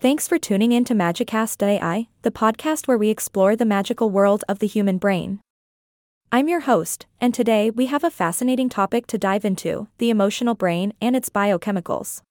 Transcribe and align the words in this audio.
Thanks 0.00 0.28
for 0.28 0.38
tuning 0.38 0.70
in 0.70 0.84
to 0.84 0.94
Magicast 0.94 1.60
AI, 1.60 2.06
the 2.22 2.30
podcast 2.30 2.86
where 2.86 2.96
we 2.96 3.08
explore 3.08 3.56
the 3.56 3.64
magical 3.64 4.10
world 4.10 4.44
of 4.48 4.60
the 4.60 4.68
human 4.68 4.96
brain. 4.96 5.40
I'm 6.30 6.46
your 6.46 6.60
host, 6.60 7.06
and 7.20 7.34
today 7.34 7.68
we 7.68 7.86
have 7.86 8.04
a 8.04 8.10
fascinating 8.10 8.68
topic 8.68 9.08
to 9.08 9.18
dive 9.18 9.44
into 9.44 9.88
the 9.98 10.10
emotional 10.10 10.54
brain 10.54 10.92
and 11.00 11.16
its 11.16 11.30
biochemicals. 11.30 12.22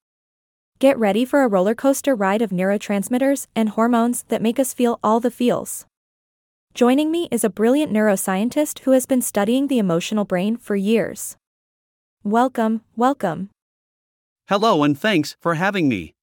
Get 0.79 0.97
ready 0.97 1.25
for 1.25 1.43
a 1.43 1.49
roller 1.49 1.75
coaster 1.75 2.15
ride 2.15 2.41
of 2.41 2.51
neurotransmitters 2.51 3.47
and 3.53 3.67
hormones 3.67 4.23
that 4.29 4.41
make 4.41 4.59
us 4.59 4.73
feel 4.73 4.97
all 5.03 5.19
the 5.19 5.29
feels. 5.29 5.85
Joining 6.73 7.11
me 7.11 7.27
is 7.31 7.43
a 7.43 7.49
brilliant 7.49 7.91
neuroscientist 7.91 8.79
who 8.85 8.91
has 8.91 9.05
been 9.05 9.21
studying 9.21 9.67
the 9.67 9.79
emotional 9.79 10.23
brain 10.23 10.55
for 10.55 10.77
years. 10.77 11.35
Welcome, 12.23 12.79
welcome. 12.95 13.49
Hello, 14.47 14.83
and 14.83 14.97
thanks 14.97 15.35
for 15.41 15.55
having 15.55 15.89
me. 15.89 16.13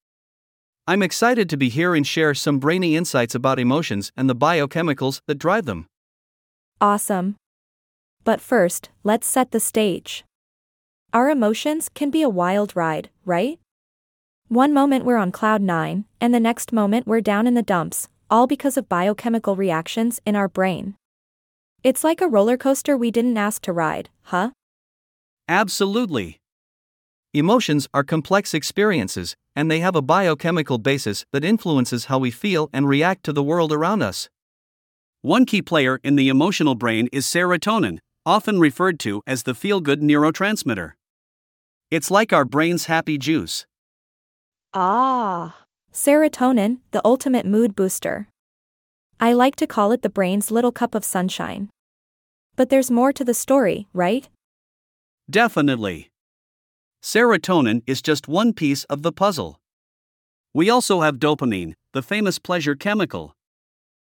I'm 0.87 1.03
excited 1.03 1.49
to 1.49 1.57
be 1.57 1.71
here 1.71 1.95
and 1.95 2.07
share 2.07 2.35
some 2.35 2.59
brainy 2.59 2.95
insights 2.95 3.35
about 3.35 3.59
emotions 3.59 4.13
and 4.19 4.29
the 4.29 4.37
biochemicals 4.37 5.23
that 5.27 5.39
drive 5.39 5.65
them. 5.65 5.87
Awesome. 6.79 7.37
But 8.23 8.39
first, 8.39 8.91
let's 9.03 9.27
set 9.27 9.51
the 9.51 9.61
stage. 9.61 10.25
Our 11.15 11.31
emotions 11.31 11.89
can 11.95 12.11
be 12.11 12.21
a 12.21 12.29
wild 12.29 12.77
ride, 12.77 13.09
right? 13.25 13.59
One 14.49 14.75
moment 14.75 15.07
we're 15.07 15.17
on 15.17 15.33
cloud 15.33 15.63
nine, 15.63 16.05
and 16.21 16.35
the 16.35 16.41
next 16.41 16.71
moment 16.71 17.07
we're 17.07 17.23
down 17.23 17.47
in 17.47 17.55
the 17.55 17.63
dumps, 17.63 18.09
all 18.29 18.47
because 18.47 18.77
of 18.77 18.87
biochemical 18.87 19.57
reactions 19.57 20.21
in 20.27 20.37
our 20.37 20.49
brain. 20.49 20.97
It's 21.83 22.05
like 22.05 22.21
a 22.21 22.29
roller 22.29 22.59
coaster 22.59 22.95
we 22.95 23.11
didn't 23.11 23.39
ask 23.39 23.63
to 23.63 23.73
ride, 23.73 24.11
huh? 24.25 24.51
Absolutely. 25.49 26.37
Emotions 27.33 27.89
are 27.95 28.05
complex 28.05 28.53
experiences, 28.53 29.35
and 29.57 29.71
they 29.71 29.81
have 29.81 29.97
a 29.97 30.03
biochemical 30.03 30.79
basis 30.79 31.25
that 31.33 31.45
influences 31.45 32.07
how 32.07 32.19
we 32.19 32.31
feel 32.31 32.71
and 32.73 32.89
react 32.89 33.25
to 33.25 33.33
the 33.33 33.43
world 33.43 33.73
around 33.73 34.03
us. 34.03 34.29
One 35.23 35.47
key 35.47 35.63
player 35.63 36.01
in 36.03 36.17
the 36.17 36.29
emotional 36.29 36.75
brain 36.75 37.09
is 37.13 37.27
serotonin, 37.27 37.99
often 38.27 38.61
referred 38.61 38.99
to 39.01 39.23
as 39.27 39.45
the 39.45 39.55
feel 39.55 39.81
good 39.81 40.01
neurotransmitter. 40.01 40.93
It's 41.91 42.11
like 42.11 42.33
our 42.33 42.45
brain's 42.45 42.87
happy 42.87 43.19
juice. 43.19 43.67
Ah. 44.73 45.57
Serotonin, 45.93 46.79
the 46.91 47.01
ultimate 47.05 47.47
mood 47.47 47.77
booster. 47.77 48.29
I 49.21 49.33
like 49.33 49.55
to 49.57 49.67
call 49.67 49.93
it 49.93 50.03
the 50.03 50.11
brain's 50.11 50.51
little 50.51 50.73
cup 50.73 50.95
of 50.95 51.05
sunshine. 51.05 51.71
But 52.57 52.69
there's 52.69 52.91
more 52.91 53.13
to 53.13 53.25
the 53.25 53.35
story, 53.35 53.87
right? 53.93 54.29
Definitely. 55.31 56.11
Serotonin 57.05 57.83
is 57.87 58.01
just 58.01 58.29
one 58.29 58.55
piece 58.55 58.85
of 58.85 59.03
the 59.03 59.13
puzzle. 59.13 59.61
We 60.55 60.71
also 60.71 61.03
have 61.03 61.19
dopamine, 61.19 61.75
the 61.93 62.01
famous 62.01 62.39
pleasure 62.39 62.75
chemical. 62.75 63.37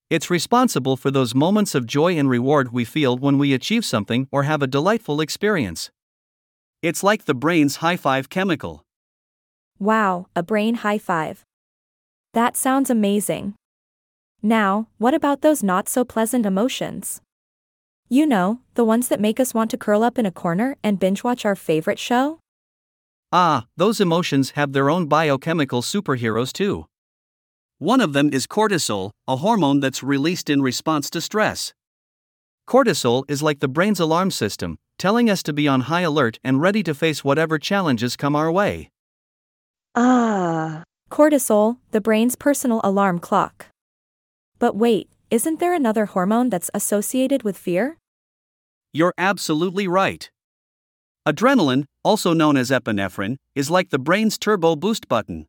It's 0.09 0.31
responsible 0.31 0.97
for 0.97 1.11
those 1.11 1.35
moments 1.35 1.75
of 1.75 1.85
joy 1.85 2.17
and 2.17 2.31
reward 2.31 2.73
we 2.73 2.85
feel 2.85 3.19
when 3.19 3.39
we 3.39 3.53
achieve 3.53 3.85
something 3.85 4.29
or 4.31 4.45
have 4.45 4.63
a 4.63 4.69
delightful 4.69 5.21
experience. 5.21 5.91
It's 6.81 7.03
like 7.03 7.25
the 7.25 7.35
brain's 7.35 7.77
high 7.77 7.97
five 7.97 8.29
chemical. 8.29 8.85
Wow, 9.81 10.27
a 10.37 10.45
brain 10.45 10.77
high 10.77 10.99
five. 10.99 11.45
That 12.35 12.57
sounds 12.57 12.89
amazing. 12.89 13.55
Now, 14.43 14.87
what 14.99 15.13
about 15.13 15.41
those 15.41 15.61
not 15.61 15.89
so 15.89 16.05
pleasant 16.05 16.47
emotions? 16.47 17.21
You 18.09 18.27
know, 18.27 18.61
the 18.75 18.85
ones 18.85 19.09
that 19.09 19.19
make 19.19 19.41
us 19.41 19.53
want 19.53 19.73
to 19.73 19.77
curl 19.77 20.05
up 20.05 20.21
in 20.21 20.25
a 20.25 20.31
corner 20.31 20.77
and 20.85 21.01
binge 21.01 21.25
watch 21.25 21.45
our 21.45 21.57
favorite 21.57 21.99
show? 21.99 22.39
Ah, 23.33 23.67
those 23.77 24.01
emotions 24.01 24.51
have 24.51 24.73
their 24.73 24.89
own 24.89 25.07
biochemical 25.07 25.83
superheroes 25.83 26.53
too. 26.53 26.87
One 27.79 28.01
of 28.01 28.13
them 28.13 28.31
is 28.33 28.47
cortisol, 28.47 29.11
a 29.29 29.37
hormone 29.37 29.81
that's 29.81 30.03
released 30.03 30.49
in 30.49 30.63
response 30.63 31.11
to 31.11 31.21
stress. 31.21 31.75
Cortisol 32.67 33.25
is 33.29 33.43
like 33.43 33.61
the 33.61 33.69
brain's 33.69 34.01
alarm 34.01 34.31
system, 34.31 34.79
telling 34.99 35.29
us 35.29 35.43
to 35.43 35.53
be 35.53 35.69
on 35.69 35.83
high 35.83 36.01
alert 36.01 36.39
and 36.43 36.61
ready 36.61 36.83
to 36.83 36.95
face 36.95 37.23
whatever 37.23 37.59
challenges 37.59 38.17
come 38.17 38.35
our 38.35 38.51
way. 38.51 38.91
Ah. 39.95 40.83
Cortisol, 41.11 41.79
the 41.91 42.01
brain's 42.01 42.35
personal 42.35 42.81
alarm 42.83 43.19
clock. 43.19 43.67
But 44.59 44.75
wait, 44.77 45.09
isn't 45.31 45.61
there 45.61 45.75
another 45.75 46.07
hormone 46.07 46.51
that's 46.51 46.71
associated 46.75 47.43
with 47.43 47.57
fear? 47.57 47.99
You're 48.93 49.15
absolutely 49.19 49.87
right. 49.87 50.31
Adrenaline, 51.27 51.87
also 52.05 52.33
known 52.33 52.57
as 52.57 52.71
epinephrine, 52.71 53.37
is 53.57 53.69
like 53.69 53.91
the 53.91 53.99
brain's 53.99 54.39
turbo 54.39 54.77
boost 54.77 55.09
button. 55.09 55.49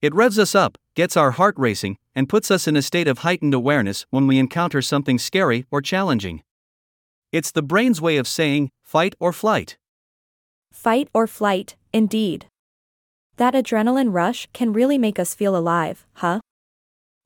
It 0.00 0.14
revs 0.14 0.38
us 0.38 0.54
up, 0.54 0.78
gets 0.94 1.14
our 1.14 1.32
heart 1.32 1.54
racing, 1.58 1.98
and 2.14 2.28
puts 2.28 2.50
us 2.50 2.66
in 2.66 2.74
a 2.74 2.82
state 2.82 3.06
of 3.06 3.18
heightened 3.18 3.52
awareness 3.52 4.06
when 4.10 4.26
we 4.26 4.38
encounter 4.38 4.80
something 4.80 5.18
scary 5.18 5.66
or 5.70 5.82
challenging. 5.82 6.42
It's 7.32 7.50
the 7.50 7.62
brain's 7.62 8.00
way 8.00 8.16
of 8.16 8.26
saying, 8.26 8.70
fight 8.82 9.14
or 9.20 9.34
flight. 9.34 9.76
Fight 10.72 11.08
or 11.12 11.26
flight, 11.26 11.76
indeed. 11.92 12.46
That 13.36 13.52
adrenaline 13.52 14.14
rush 14.14 14.48
can 14.54 14.72
really 14.72 14.96
make 14.96 15.18
us 15.18 15.34
feel 15.34 15.54
alive, 15.54 16.06
huh? 16.14 16.40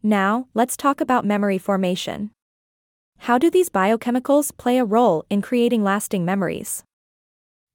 Now, 0.03 0.49
let's 0.53 0.77
talk 0.77 1.01
about 1.01 1.25
memory 1.25 1.59
formation. 1.59 2.33
How 3.19 3.39
do 3.39 3.51
these 3.51 3.69
biochemicals 3.69 4.57
play 4.57 4.79
a 4.79 4.85
role 4.85 5.25
in 5.31 5.43
creating 5.43 5.85
lasting 5.85 6.25
memories? 6.25 6.83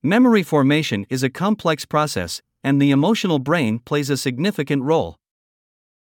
Memory 0.03 0.43
formation 0.43 1.07
is 1.09 1.23
a 1.23 1.29
complex 1.29 1.83
process, 1.83 2.43
and 2.63 2.79
the 2.79 2.91
emotional 2.91 3.39
brain 3.39 3.79
plays 3.79 4.11
a 4.11 4.17
significant 4.17 4.83
role. 4.83 5.15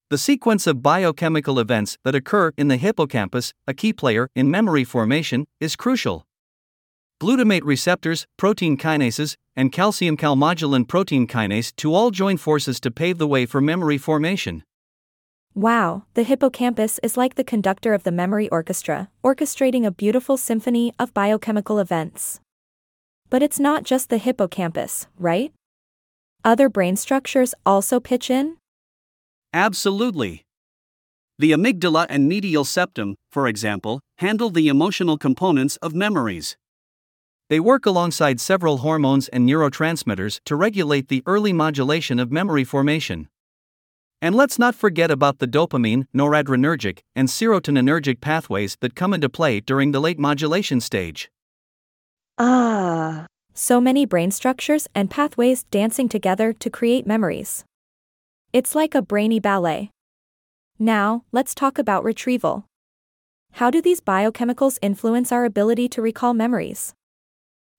The 0.10 0.18
sequence 0.18 0.68
of 0.68 0.84
biochemical 0.84 1.60
events 1.60 1.98
that 2.04 2.14
occur 2.14 2.52
in 2.58 2.68
the 2.68 2.76
hippocampus, 2.76 3.54
a 3.66 3.74
key 3.74 3.94
player 3.94 4.30
in 4.36 4.52
memory 4.52 4.84
formation, 4.84 5.46
is 5.62 5.78
crucial. 5.78 6.26
Glutamate 7.22 7.64
receptors, 7.64 8.28
protein 8.38 8.78
kinases, 8.78 9.38
and 9.56 9.72
calcium 9.72 10.18
calmodulin 10.18 10.86
protein 10.86 11.26
kinase 11.26 11.72
II 11.84 11.96
all 11.96 12.12
join 12.12 12.36
forces 12.36 12.82
to 12.82 12.92
pave 12.92 13.18
the 13.18 13.28
way 13.28 13.46
for 13.46 13.62
memory 13.62 13.98
formation. 13.98 14.64
Wow, 15.54 16.04
the 16.16 16.24
hippocampus 16.24 17.00
is 17.02 17.16
like 17.16 17.36
the 17.36 17.46
conductor 17.46 17.94
of 17.94 18.04
the 18.04 18.12
memory 18.12 18.50
orchestra, 18.50 19.10
orchestrating 19.24 19.86
a 19.86 19.92
beautiful 19.92 20.36
symphony 20.36 20.94
of 21.00 21.14
biochemical 21.14 21.80
events. 21.80 22.42
But 23.36 23.44
it's 23.44 23.60
not 23.60 23.84
just 23.84 24.10
the 24.10 24.18
hippocampus, 24.18 25.08
right? 25.20 25.52
Other 26.46 26.70
brain 26.70 26.96
structures 26.96 27.54
also 27.66 28.00
pitch 28.00 28.30
in? 28.30 28.56
Absolutely. 29.52 30.46
The 31.38 31.52
amygdala 31.52 32.06
and 32.08 32.30
medial 32.30 32.64
septum, 32.64 33.16
for 33.30 33.50
example, 33.50 34.00
handle 34.20 34.50
the 34.50 34.70
emotional 34.70 35.18
components 35.18 35.76
of 35.82 35.94
memories. 35.94 36.56
They 37.50 37.60
work 37.60 37.86
alongside 37.86 38.40
several 38.40 38.78
hormones 38.78 39.28
and 39.28 39.46
neurotransmitters 39.46 40.40
to 40.46 40.56
regulate 40.56 41.10
the 41.10 41.22
early 41.26 41.52
modulation 41.52 42.20
of 42.20 42.32
memory 42.32 42.64
formation. 42.64 43.28
And 44.22 44.34
let's 44.34 44.58
not 44.58 44.76
forget 44.76 45.12
about 45.12 45.40
the 45.40 45.48
dopamine, 45.48 46.06
noradrenergic, 46.16 47.00
and 47.18 47.28
serotoninergic 47.28 48.22
pathways 48.22 48.78
that 48.80 48.96
come 48.96 49.14
into 49.14 49.28
play 49.28 49.60
during 49.60 49.92
the 49.92 50.00
late 50.00 50.20
modulation 50.20 50.80
stage. 50.80 51.30
Ah. 52.38 53.28
So 53.54 53.80
many 53.80 54.06
brain 54.06 54.30
structures 54.32 54.90
and 54.94 55.10
pathways 55.10 55.64
dancing 55.64 56.10
together 56.10 56.52
to 56.52 56.70
create 56.70 57.08
memories. 57.08 57.64
It's 58.52 58.76
like 58.76 58.94
a 58.94 59.02
brainy 59.02 59.40
ballet. 59.40 59.92
Now, 60.78 61.24
let's 61.32 61.56
talk 61.56 61.78
about 61.78 62.04
retrieval. 62.04 62.66
How 63.54 63.72
do 63.72 63.82
these 63.82 64.02
biochemicals 64.02 64.78
influence 64.82 65.32
our 65.32 65.46
ability 65.46 65.88
to 65.90 66.02
recall 66.02 66.34
memories? 66.34 66.94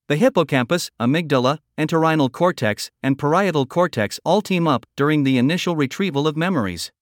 The 0.08 0.16
hippocampus, 0.16 0.90
amygdala, 0.98 1.58
entorhinal 1.76 2.32
cortex, 2.32 2.90
and 3.02 3.18
parietal 3.18 3.66
cortex 3.66 4.18
all 4.24 4.40
team 4.40 4.66
up 4.66 4.86
during 4.96 5.24
the 5.24 5.36
initial 5.36 5.76
retrieval 5.76 6.26
of 6.26 6.36
memories. 6.36 6.92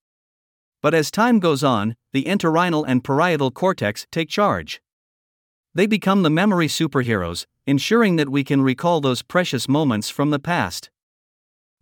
But 0.83 0.95
as 0.95 1.13
time 1.13 1.39
goes 1.39 1.63
on, 1.63 1.95
the 2.13 2.25
entorhinal 2.25 2.85
and 2.89 3.05
parietal 3.05 3.53
cortex 3.53 4.07
take 4.11 4.29
charge. 4.29 4.81
They 5.75 5.87
become 5.87 6.23
the 6.23 6.31
memory 6.31 6.69
superheroes, 6.69 7.47
ensuring 7.67 8.15
that 8.17 8.29
we 8.29 8.45
can 8.45 8.63
recall 8.63 9.01
those 9.01 9.23
precious 9.23 9.69
moments 9.69 10.09
from 10.09 10.31
the 10.31 10.39
past. 10.39 10.89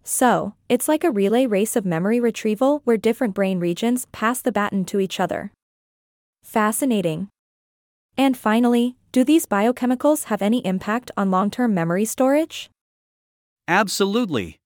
So, 0.03 0.55
it's 0.69 0.89
like 0.89 1.05
a 1.05 1.11
relay 1.11 1.47
race 1.47 1.77
of 1.77 1.85
memory 1.85 2.19
retrieval 2.19 2.81
where 2.85 2.97
different 2.97 3.35
brain 3.35 3.61
regions 3.61 4.07
pass 4.11 4.41
the 4.41 4.51
baton 4.51 4.85
to 4.87 4.99
each 4.99 5.21
other. 5.21 5.53
Fascinating. 6.43 7.29
And 8.17 8.37
finally, 8.37 8.97
do 9.13 9.25
these 9.25 9.47
biochemicals 9.47 10.25
have 10.25 10.43
any 10.43 10.65
impact 10.67 11.11
on 11.17 11.31
long 11.31 11.51
term 11.51 11.75
memory 11.75 12.07
storage? 12.07 12.71
Absolutely. 13.69 14.59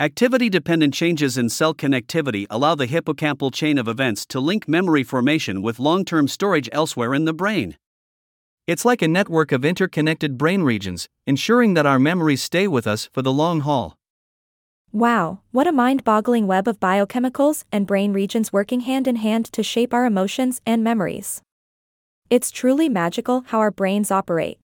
Activity 0.00 0.48
dependent 0.48 0.94
changes 0.94 1.36
in 1.36 1.48
cell 1.48 1.74
connectivity 1.74 2.46
allow 2.48 2.76
the 2.76 2.86
hippocampal 2.86 3.52
chain 3.52 3.78
of 3.78 3.88
events 3.88 4.24
to 4.26 4.38
link 4.38 4.68
memory 4.68 5.02
formation 5.02 5.60
with 5.60 5.80
long 5.80 6.04
term 6.04 6.28
storage 6.28 6.68
elsewhere 6.70 7.14
in 7.14 7.24
the 7.24 7.34
brain. 7.34 7.76
It's 8.68 8.84
like 8.84 9.00
a 9.00 9.08
network 9.08 9.50
of 9.50 9.64
interconnected 9.64 10.36
brain 10.36 10.62
regions, 10.62 11.08
ensuring 11.26 11.72
that 11.72 11.86
our 11.86 11.98
memories 11.98 12.42
stay 12.42 12.68
with 12.68 12.86
us 12.86 13.08
for 13.14 13.22
the 13.22 13.32
long 13.32 13.60
haul. 13.60 13.96
Wow, 14.92 15.40
what 15.52 15.66
a 15.66 15.72
mind 15.72 16.04
boggling 16.04 16.46
web 16.46 16.68
of 16.68 16.78
biochemicals 16.78 17.64
and 17.72 17.86
brain 17.86 18.12
regions 18.12 18.52
working 18.52 18.80
hand 18.80 19.08
in 19.08 19.16
hand 19.16 19.50
to 19.54 19.62
shape 19.62 19.94
our 19.94 20.04
emotions 20.04 20.60
and 20.66 20.84
memories. 20.84 21.40
It's 22.28 22.50
truly 22.50 22.90
magical 22.90 23.44
how 23.46 23.58
our 23.60 23.70
brains 23.70 24.10
operate. 24.10 24.58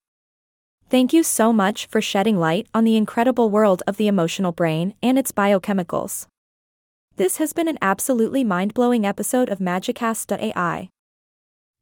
Thank 0.91 1.15
you 1.15 1.23
so 1.23 1.51
much 1.51 1.87
for 1.87 2.03
shedding 2.03 2.39
light 2.39 2.67
on 2.75 2.85
the 2.85 2.99
incredible 2.99 3.49
world 3.49 3.83
of 3.87 3.97
the 3.97 4.07
emotional 4.07 4.53
brain 4.53 4.93
and 5.03 5.19
its 5.19 5.33
biochemicals. 5.33 6.27
This 7.17 7.39
has 7.39 7.55
been 7.55 7.69
an 7.69 7.79
absolutely 7.81 8.45
mind 8.45 8.75
blowing 8.75 9.07
episode 9.07 9.49
of 9.49 9.61
Magicast.ai. 9.61 10.91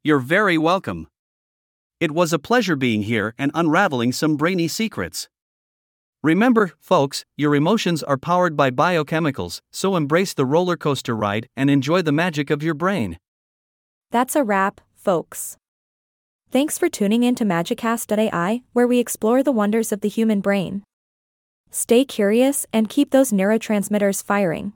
You're 0.05 0.19
very 0.19 0.57
welcome. 0.57 1.07
It 2.03 2.11
was 2.11 2.33
a 2.33 2.37
pleasure 2.37 2.75
being 2.75 3.03
here 3.03 3.33
and 3.37 3.49
unraveling 3.55 4.11
some 4.11 4.35
brainy 4.35 4.67
secrets. 4.67 5.29
Remember, 6.21 6.73
folks, 6.81 7.23
your 7.37 7.55
emotions 7.55 8.03
are 8.03 8.17
powered 8.17 8.57
by 8.57 8.71
biochemicals, 8.71 9.61
so 9.71 9.95
embrace 9.95 10.33
the 10.33 10.45
roller 10.45 10.75
coaster 10.75 11.15
ride 11.15 11.47
and 11.55 11.69
enjoy 11.69 12.01
the 12.01 12.11
magic 12.11 12.49
of 12.49 12.61
your 12.61 12.73
brain. 12.73 13.19
That's 14.11 14.35
a 14.35 14.43
wrap, 14.43 14.81
folks. 14.93 15.55
Thanks 16.51 16.77
for 16.77 16.89
tuning 16.89 17.23
in 17.23 17.35
to 17.35 17.45
Magicast.ai, 17.45 18.63
where 18.73 18.85
we 18.85 18.99
explore 18.99 19.41
the 19.41 19.53
wonders 19.53 19.93
of 19.93 20.01
the 20.01 20.09
human 20.09 20.41
brain. 20.41 20.83
Stay 21.71 22.03
curious 22.03 22.65
and 22.73 22.89
keep 22.89 23.11
those 23.11 23.31
neurotransmitters 23.31 24.21
firing. 24.21 24.73